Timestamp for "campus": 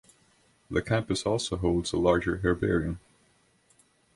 0.81-1.27